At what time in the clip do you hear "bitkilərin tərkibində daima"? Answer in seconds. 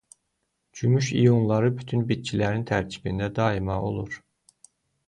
2.13-3.79